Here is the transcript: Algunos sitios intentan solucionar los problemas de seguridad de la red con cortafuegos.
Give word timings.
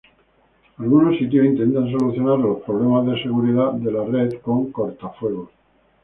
Algunos 0.79 1.15
sitios 1.19 1.45
intentan 1.45 1.91
solucionar 1.91 2.39
los 2.39 2.63
problemas 2.63 3.05
de 3.05 3.21
seguridad 3.21 3.73
de 3.73 3.91
la 3.91 4.03
red 4.03 4.41
con 4.41 4.71
cortafuegos. 4.71 5.49